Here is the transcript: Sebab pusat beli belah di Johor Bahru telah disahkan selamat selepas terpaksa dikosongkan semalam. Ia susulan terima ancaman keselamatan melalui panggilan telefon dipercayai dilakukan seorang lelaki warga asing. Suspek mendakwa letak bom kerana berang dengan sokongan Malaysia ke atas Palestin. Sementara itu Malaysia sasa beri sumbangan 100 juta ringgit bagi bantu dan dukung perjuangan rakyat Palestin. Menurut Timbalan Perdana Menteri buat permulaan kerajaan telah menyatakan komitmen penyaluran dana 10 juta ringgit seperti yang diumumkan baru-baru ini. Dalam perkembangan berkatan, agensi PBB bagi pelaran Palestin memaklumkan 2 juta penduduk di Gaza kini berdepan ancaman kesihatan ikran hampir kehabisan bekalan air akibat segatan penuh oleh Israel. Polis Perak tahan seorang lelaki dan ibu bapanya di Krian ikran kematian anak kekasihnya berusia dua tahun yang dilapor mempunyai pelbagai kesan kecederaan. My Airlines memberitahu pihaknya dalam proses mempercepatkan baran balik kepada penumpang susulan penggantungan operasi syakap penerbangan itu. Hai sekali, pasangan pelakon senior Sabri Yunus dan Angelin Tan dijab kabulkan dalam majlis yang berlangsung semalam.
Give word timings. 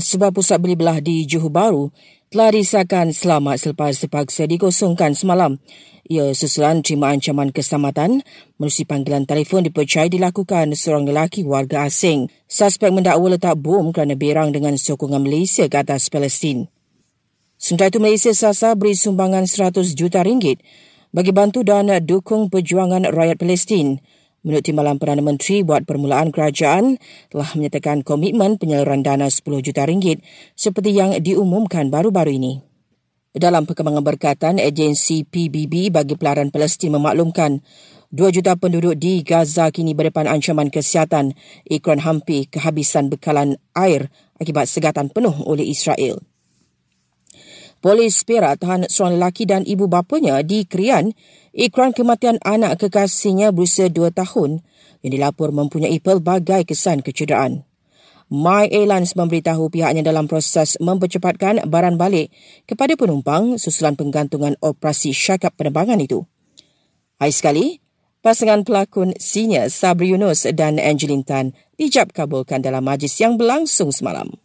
Sebab 0.00 0.32
pusat 0.32 0.56
beli 0.64 0.80
belah 0.80 0.96
di 1.04 1.28
Johor 1.28 1.52
Bahru 1.52 1.84
telah 2.32 2.56
disahkan 2.56 3.12
selamat 3.12 3.60
selepas 3.60 4.00
terpaksa 4.00 4.48
dikosongkan 4.48 5.12
semalam. 5.12 5.60
Ia 6.08 6.32
susulan 6.32 6.80
terima 6.80 7.12
ancaman 7.12 7.52
keselamatan 7.52 8.24
melalui 8.56 8.84
panggilan 8.88 9.28
telefon 9.28 9.68
dipercayai 9.68 10.08
dilakukan 10.08 10.72
seorang 10.72 11.04
lelaki 11.04 11.44
warga 11.44 11.84
asing. 11.84 12.32
Suspek 12.48 12.88
mendakwa 12.90 13.36
letak 13.36 13.60
bom 13.60 13.92
kerana 13.92 14.16
berang 14.16 14.56
dengan 14.56 14.80
sokongan 14.80 15.20
Malaysia 15.20 15.68
ke 15.68 15.76
atas 15.76 16.08
Palestin. 16.08 16.66
Sementara 17.60 17.92
itu 17.92 18.00
Malaysia 18.00 18.32
sasa 18.32 18.72
beri 18.72 18.96
sumbangan 18.96 19.44
100 19.44 19.92
juta 19.92 20.24
ringgit 20.24 20.64
bagi 21.12 21.30
bantu 21.30 21.60
dan 21.60 21.92
dukung 22.08 22.48
perjuangan 22.48 23.04
rakyat 23.04 23.36
Palestin. 23.36 24.00
Menurut 24.40 24.64
Timbalan 24.64 24.96
Perdana 24.96 25.20
Menteri 25.20 25.60
buat 25.60 25.84
permulaan 25.84 26.32
kerajaan 26.32 26.96
telah 27.28 27.50
menyatakan 27.52 28.00
komitmen 28.00 28.56
penyaluran 28.56 29.04
dana 29.04 29.28
10 29.28 29.44
juta 29.60 29.84
ringgit 29.84 30.24
seperti 30.56 30.96
yang 30.96 31.12
diumumkan 31.20 31.92
baru-baru 31.92 32.40
ini. 32.40 32.52
Dalam 33.30 33.68
perkembangan 33.68 34.02
berkatan, 34.02 34.58
agensi 34.58 35.22
PBB 35.28 35.92
bagi 35.92 36.16
pelaran 36.16 36.48
Palestin 36.48 36.96
memaklumkan 36.96 37.60
2 38.10 38.34
juta 38.34 38.58
penduduk 38.58 38.98
di 38.98 39.22
Gaza 39.22 39.70
kini 39.70 39.94
berdepan 39.94 40.26
ancaman 40.26 40.66
kesihatan 40.66 41.36
ikran 41.68 42.02
hampir 42.02 42.50
kehabisan 42.50 43.06
bekalan 43.06 43.54
air 43.76 44.10
akibat 44.40 44.66
segatan 44.66 45.12
penuh 45.12 45.36
oleh 45.46 45.62
Israel. 45.68 46.29
Polis 47.80 48.28
Perak 48.28 48.60
tahan 48.60 48.84
seorang 48.92 49.16
lelaki 49.16 49.48
dan 49.48 49.64
ibu 49.64 49.88
bapanya 49.88 50.44
di 50.44 50.68
Krian 50.68 51.16
ikran 51.56 51.96
kematian 51.96 52.36
anak 52.44 52.76
kekasihnya 52.76 53.56
berusia 53.56 53.88
dua 53.88 54.12
tahun 54.12 54.60
yang 55.00 55.12
dilapor 55.16 55.48
mempunyai 55.48 55.96
pelbagai 55.96 56.68
kesan 56.68 57.00
kecederaan. 57.00 57.64
My 58.28 58.68
Airlines 58.68 59.16
memberitahu 59.16 59.72
pihaknya 59.72 60.04
dalam 60.04 60.28
proses 60.28 60.76
mempercepatkan 60.76 61.66
baran 61.66 61.96
balik 61.96 62.30
kepada 62.68 62.94
penumpang 63.00 63.56
susulan 63.56 63.96
penggantungan 63.96 64.54
operasi 64.60 65.10
syakap 65.10 65.56
penerbangan 65.56 65.98
itu. 65.98 66.28
Hai 67.16 67.34
sekali, 67.34 67.80
pasangan 68.20 68.62
pelakon 68.62 69.16
senior 69.16 69.72
Sabri 69.72 70.14
Yunus 70.14 70.46
dan 70.52 70.76
Angelin 70.78 71.24
Tan 71.24 71.56
dijab 71.80 72.12
kabulkan 72.12 72.60
dalam 72.60 72.84
majlis 72.84 73.18
yang 73.18 73.40
berlangsung 73.40 73.88
semalam. 73.88 74.39